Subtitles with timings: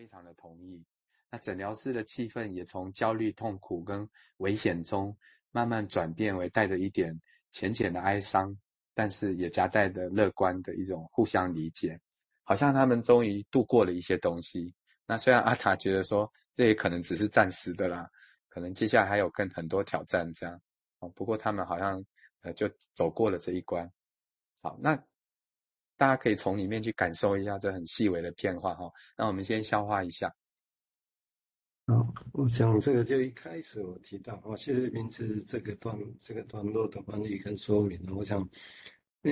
[0.00, 0.82] 非常的同意。
[1.30, 5.18] 那诊疗室的气氛也从焦虑、痛苦跟危险中
[5.50, 7.20] 慢慢转变为带着一点
[7.52, 8.56] 浅浅的哀伤，
[8.94, 12.00] 但是也夹带着乐观的一种互相理解，
[12.44, 14.74] 好像他们终于度过了一些东西。
[15.04, 18.08] 那虽然阿塔觉得说这也可能只是暂时的啦，
[18.48, 20.62] 可能接下来还有更很多挑战这样。
[21.00, 22.06] 哦，不过他们好像
[22.40, 23.92] 呃就走过了这一关。
[24.62, 25.04] 好，那
[26.00, 28.90] 大家可以从里面去感受一下这很细微的变化哈。
[29.18, 30.34] 那我们先消化一下。
[31.86, 38.48] 好，我想这个就一开始我提到哦，谢谢名字这个段这个段落的翻译跟说明呢，我想，
[39.20, 39.30] 那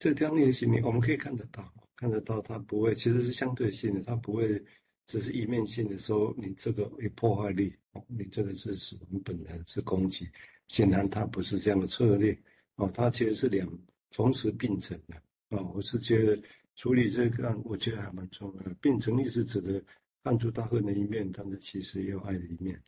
[0.00, 4.64] 这条练习里我们可以看得到，看得到它不会其实是相对性的，它不会
[5.06, 7.76] 只是一面性的说你这个有破坏力，
[8.08, 10.28] 你这个是死亡本能是攻击，
[10.66, 12.36] 显然它不是这样的策略
[12.74, 13.78] 哦，它其实是两
[14.10, 16.42] 同时并存的啊，我是觉得
[16.74, 19.84] 处理这个案，我觉得还蛮重要的，并存力是指的。
[20.22, 22.78] 看出大恨的一面，但是其实也有爱的一面，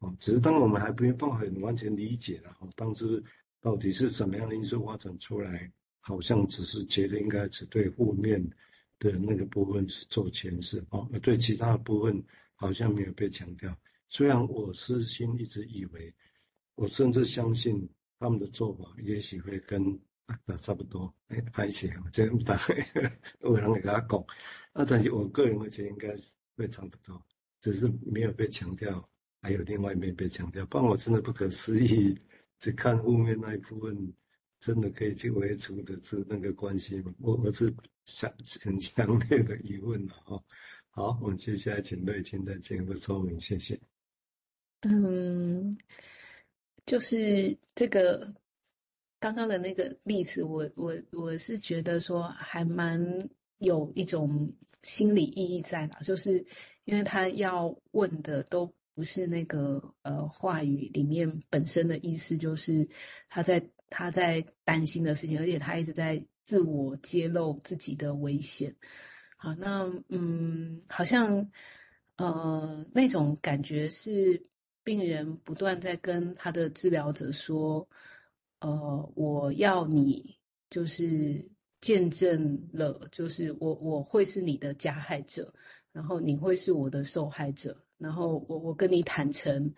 [0.00, 3.24] 哦，只是当我们还没办法很完全理解了，哦，当时
[3.62, 8.46] 到底是怎么样的因素发展出来，好像只是觉得应该只对负面
[8.98, 12.22] 的那个部分是做诠释，哦，而对其他的部分
[12.56, 13.74] 好像没有被强调。
[14.10, 16.14] 虽然我私心一直以为，
[16.74, 22.88] 我甚至相信他们的做法也许会跟啊差不多，哎，还行，这样大概
[23.40, 24.24] 有人会跟他讲，
[24.72, 26.32] 啊，但是我个人我觉得应该是。
[26.54, 27.20] 会差不多，
[27.62, 29.08] 只是没有被强调，
[29.40, 30.66] 还有另外一面被强调。
[30.66, 32.14] 不然我真的不可思议，
[32.60, 34.12] 只看后面那一部分，
[34.60, 37.12] 真的可以去维持的是那个关系吗？
[37.20, 38.30] 我我是想
[38.62, 40.44] 很强烈的疑问了哈。
[40.90, 43.80] 好，我们接下来请瑞青再进一步说明，谢谢。
[44.82, 45.78] 嗯，
[46.84, 48.34] 就是这个
[49.22, 53.00] 刚刚的那个例子，我我我是觉得说还蛮。
[53.62, 56.44] 有一种心理意义在的，就是
[56.82, 62.88] 因为他要问的都不是那个呃话语里面本身的意思，就是
[63.28, 68.74] 他在他在担心的事情，而且他一直在自我揭露自己的危险。
[69.36, 71.48] 好，那嗯，好像
[72.16, 74.42] 呃那种感觉是
[74.82, 77.88] 病人不断在跟他的治疗者说，
[78.62, 80.38] 呃，我要你
[80.70, 81.50] 就是。
[81.82, 85.52] 见证了，就是我我会是你的加害者，
[85.90, 89.74] 然后你会是我的受害者，然后我我跟你坦诚，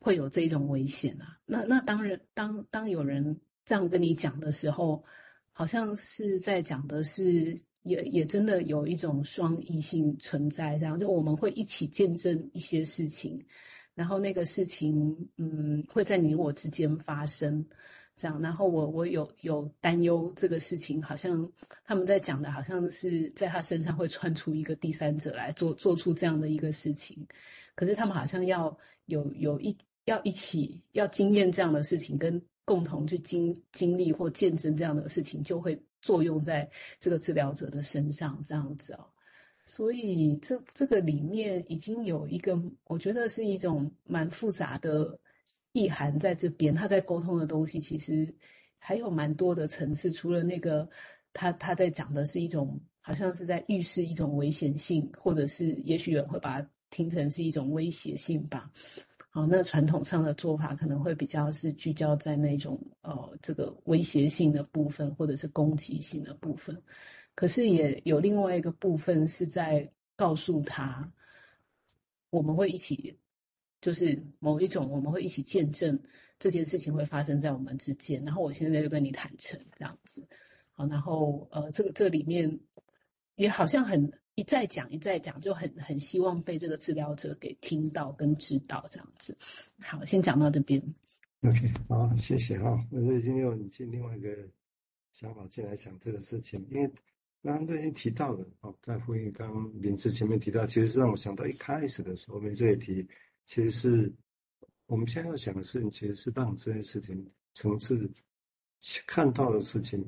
[0.00, 1.38] 会有这种危险啊。
[1.46, 5.04] 那那当然，当当有人这样跟你讲的时候，
[5.52, 13.46] 好像是在讲的是，也也真的有一种双异性存在，这样就我们会一起见证一些事情，
[13.94, 17.64] 然后那个事情，嗯，会在你我之间发生。
[18.16, 21.50] 这样，然后我我有有担忧，这个事情好像
[21.84, 27.26] 他们在讲的，好像是在他身上会窜出一个第三者来做做出这样的一个事情，
[27.74, 36.70] 可是他们好像要有有一要一起要经验这样的事情，跟共同去经经历或见证这样的事情，就会作用在
[37.00, 39.06] 这个治疗者的身上，这样子哦。
[39.66, 45.18] 所以这这个里面已经有一个，我觉得是一种蛮复杂的。
[45.74, 48.32] 意涵在这边，他在沟通的东西其实
[48.78, 50.08] 还有蛮多的层次。
[50.08, 50.88] 除了那个，
[51.32, 58.70] 他他在讲的是一种，好像是在预示一种危险性，或者是也许有人会把它听成是一种威胁性吧。
[59.30, 66.80] 好，那传统上的做法可能会比较是聚焦在那种呃这个威胁性的部分，或者是攻击性的部分。
[67.34, 71.12] 可是也有另外一个部分是在告诉他，
[72.30, 73.18] 我们会一起。
[73.84, 76.00] 就是某一种，我们会一起见证
[76.38, 80.26] 这件事情会发生在我们之间，然后我现在就跟你坦诚这样子，
[80.72, 82.60] 好，然后呃，这个这里面
[83.34, 89.36] 也好像很一再讲一再讲，就很很希望被这个治疗者给听到跟知道这样子。
[89.80, 90.82] 好，先讲到这边。
[91.42, 92.82] OK，好，谢谢哈。
[92.90, 94.30] 那所以今天我们进另外一个
[95.12, 96.90] 想法进来讲这个事情，因为
[97.42, 103.06] 刚刚都已经提到了哦，在呼应刚刚名字前面提到，其实是让我想到一开始的时候，名字也提。
[103.46, 104.12] 其实是
[104.86, 108.10] 我们现在要想的事情，其实是让这件事情层次
[109.06, 110.04] 看到的事情，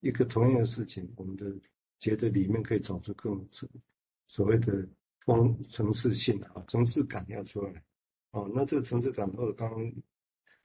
[0.00, 1.54] 一个同样的事情，我们的
[1.98, 3.46] 觉得里面可以找出更
[4.26, 4.88] 所谓的
[5.24, 7.82] 方层次性啊，层次感要出来。
[8.30, 9.70] 哦，那这个层次感，或者刚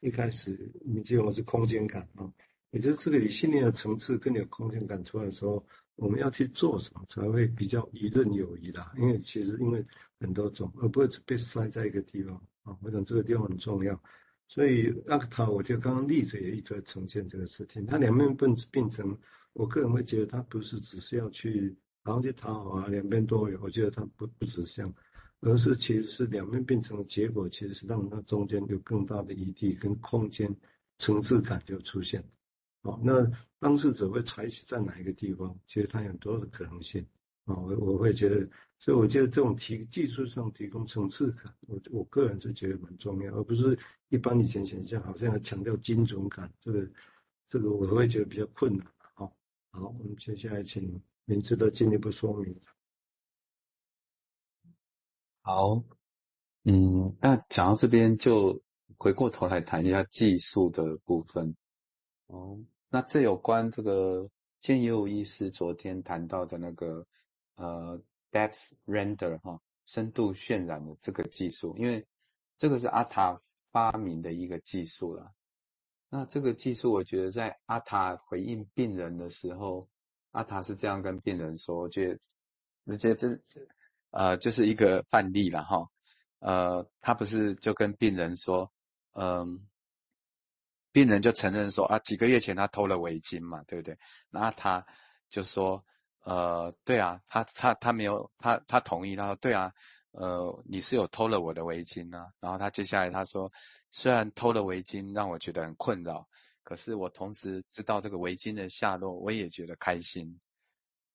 [0.00, 2.32] 一开始你记得我是空间感啊，
[2.70, 5.64] 也就是这个你心里的层次跟你的空间感出来的时候。
[6.00, 8.90] 我们要去做什么才会比较游刃有余啦？
[8.96, 9.84] 因为其实因为
[10.18, 12.74] 很多种，而不会被塞在一个地方啊。
[12.80, 14.02] 我想这个地方很重要，
[14.48, 17.84] 所以阿克塔，我觉得刚刚例子也一直在呈现这个事情。
[17.84, 19.14] 它两面并并成，
[19.52, 23.60] 我个人会觉得它不是只是要去然后去讨好啊，两边都有。
[23.62, 24.90] 我觉得它不不指向，
[25.40, 30.56] 而是其实是两面变成的结果，其实是让它中间有更大的余地跟空间，
[30.96, 32.24] 层次感就出现。
[32.82, 35.58] 好，那当事者会采取在哪一个地方？
[35.66, 37.06] 其实它有很多的可能性。
[37.44, 38.48] 啊，我我会觉得，
[38.78, 43.76] 所以我觉得这种提技术上提供层次感，我我个人是觉得蛮重要，而不是
[44.08, 46.88] 一般以前想象好像要强调精准感，这个
[47.48, 48.86] 这个我会觉得比较困难。
[49.14, 49.34] 好，
[49.72, 52.54] 好，我们接下来请明志的进一步说明。
[55.42, 55.82] 好，
[56.64, 58.62] 嗯，那讲到这边就
[58.96, 61.56] 回过头来谈一下技术的部分。
[62.30, 67.06] 哦，那这有关这个建佑医师昨天谈到的那个。
[67.56, 68.00] 呃
[68.32, 72.06] ，depth render 哈，深度渲染的这个技术，因为
[72.56, 75.34] 这个是阿塔发明的一个技术了。
[76.08, 79.90] 那这个技术，我觉得在阿塔回应病人的时候，
[80.30, 82.20] 阿塔是这样跟病人说，我觉得，
[82.86, 83.42] 我觉得这
[84.10, 85.90] 呃就是一个范例了哈。
[86.38, 88.72] 呃，他不是就跟病人说，
[89.12, 89.68] 嗯、
[90.92, 93.96] 病人就承认说啊，几个月前他偷了围巾嘛，对不对？
[94.30, 94.86] 那阿塔
[95.28, 95.84] 就说。
[96.22, 99.72] 呃，对啊，他他他没有，他他同意，他说对啊，
[100.10, 102.34] 呃，你是有偷了我的围巾啊。
[102.40, 103.50] 然后他接下来他说，
[103.90, 106.28] 虽然偷了围巾让我觉得很困扰，
[106.62, 110.38] 可是我同时知道这个围巾的下落，我也觉得开心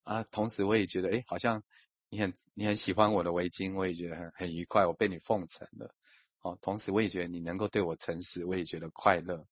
[0.03, 0.23] 啊。
[0.23, 1.61] 同时我也觉得，哎，好像
[2.09, 5.93] 你很你很喜欢我的围巾，我也觉得很很愉快，我被你奉承了。
[6.41, 9.45] 哦，同时我也觉得你能够对我诚实，我也觉得快乐。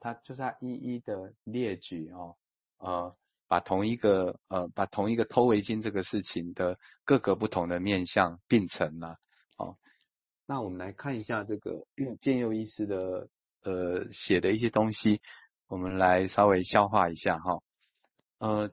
[0.00, 2.36] 他就是他一一的列举哦，
[2.78, 3.16] 呃。
[3.48, 9.20] 把同一个呃，把同一个偷围巾这个事情的各个不同的面向并成了。
[9.56, 9.78] 好，
[10.46, 11.86] 那我们来看一下这个
[12.20, 13.28] 建佑医师的
[13.62, 15.20] 呃写的一些东西，
[15.68, 17.62] 我们来稍微消化一下哈。
[18.38, 18.72] 呃，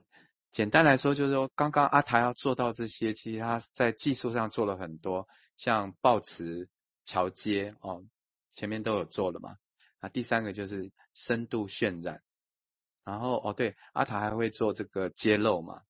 [0.50, 6.68] 简单来说就是说，刚刚阿塔要做到这些，其实他在技术上做了很多，像抱持、
[7.04, 8.02] 桥接哦，
[8.50, 9.56] 前面都有做了嘛。
[10.04, 12.22] 那第三个就是深度渲染。
[13.04, 15.80] 然后哦，对，阿塔还会做这个揭露嘛，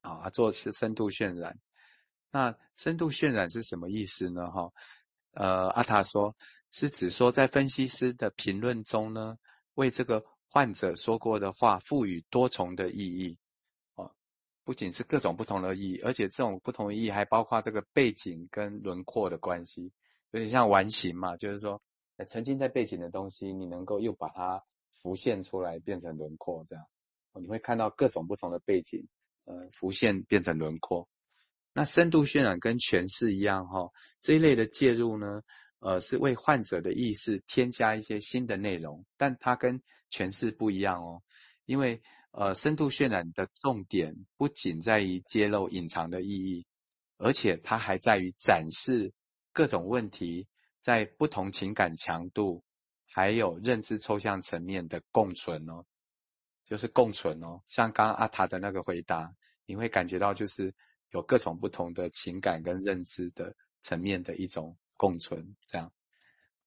[0.00, 1.58] 啊，做是深度渲染。
[2.30, 4.50] 那深度渲染是什么意思呢？
[4.50, 4.72] 哈，
[5.32, 6.36] 呃，阿塔说
[6.72, 9.36] 是指说在分析师的评论中呢，
[9.74, 13.36] 为这个患者说过的话赋予多重的意义。
[13.94, 14.12] 哦，
[14.64, 19.92] 不仅是各种不同的意义，而且这种不同的意义还包括这个背景跟轮廓的关系，
[20.30, 21.82] 有点像完形嘛，就是说
[22.24, 24.64] 曾经在背景的东西，你能够又把它。
[25.00, 26.84] 浮现出来变成轮廓，这样，
[27.40, 29.06] 你会看到各种不同的背景，
[29.46, 31.08] 呃，浮现变成轮廓。
[31.72, 35.42] 那深度渲染跟诠释一样，哈，这一类的介入呢，
[35.78, 41.22] 呃，是为患者的意识添加一些新的内容，但它跟诠释不一样哦，
[41.64, 46.66] 因为呃，深度渲染的重点不仅在于揭露隐藏的意义，
[47.18, 49.12] 而且它还在于展示
[49.52, 50.48] 各种问题
[50.88, 52.64] 在不同情感强度。
[53.10, 55.84] 还有认知抽象层面的共存哦，
[56.64, 57.62] 就是共存哦。
[57.66, 59.34] 像刚刚阿塔的那个回答，
[59.66, 60.74] 你会感觉到就是
[61.10, 65.56] 有各种不同的情感跟认知的层面的一种共存。
[65.66, 65.92] 这样，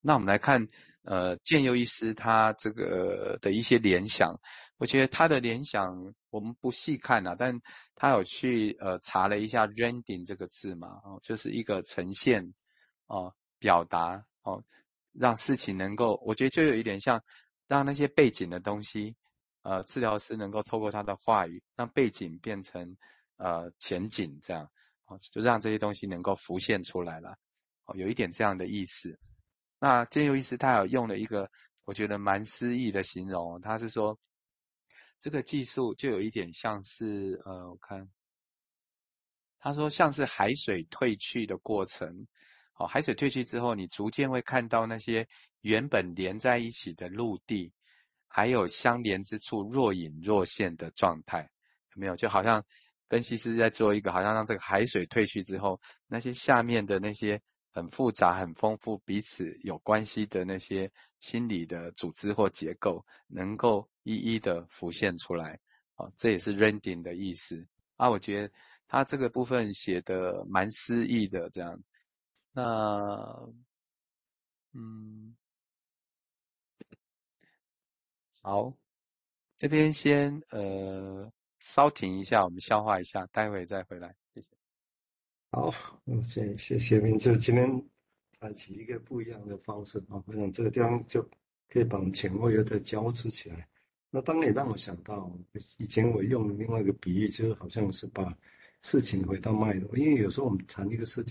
[0.02, 0.68] 那我们来看，
[1.04, 4.40] 呃，建佑医师他这个的一些联想，
[4.78, 7.62] 我觉得他的联想我们不细看啊，但
[7.96, 12.54] 他有去呃查了一下 “rending” 这个字嘛，哦，就是一个呈现
[13.06, 14.66] 哦，表达哦。
[15.14, 17.22] 让事情能够，我觉得就有一点像，
[17.68, 19.18] 让那些背景的东西，
[19.62, 22.96] 呃，治疗师能够透过他的话语，让背景变成
[23.36, 24.72] 呃前景，这样，
[25.06, 27.38] 哦，就让这些东西能够浮现出来了，
[27.84, 29.20] 哦，有一点这样的意思。
[29.80, 31.52] 那建佑医师他有用了一个
[31.84, 34.18] 我觉得蛮诗意的形容，他是说，
[35.20, 38.10] 这个技术就有一点像是，呃，我看，
[39.60, 42.28] 他说像是海水退去的过程。
[42.76, 45.28] 哦，海水退去之后，你逐渐会看到那些
[45.62, 47.74] 原本连在一起的陆地，
[48.28, 51.52] 还有相连之处若隐若现的状态，
[51.94, 52.16] 有没有？
[52.16, 52.66] 就好像
[53.10, 65.60] 分析师在做一个，好像让这个海水退去之后，那些下面的那些很复杂、很丰富、彼此有关系的那些心理的组织或结构，能够一一的浮现出来。
[65.98, 68.10] 哦，这也是 rending 的意思啊。
[68.10, 68.54] 我觉得
[68.88, 71.84] 他这个部分写的蛮诗意的，这样。
[72.54, 73.54] 那，
[74.74, 75.36] 嗯，
[78.42, 78.74] 好，
[79.56, 84.50] 这边先呃稍停一下，我们消化一下，待会再回来，谢谢。
[85.52, 85.74] 好，
[86.06, 87.90] 嗯，谢谢谢明志，今天
[88.40, 91.22] 谈起一个不一样的方式啊，我想这个地方就
[91.70, 93.68] 可以把前后又再交织起来。
[94.10, 95.32] 那当然也让我想到，
[95.78, 98.38] 以前我用另外一个比喻，就是好像是把
[98.82, 101.30] 事情回到脉络，因为有时候我们谈一个事情，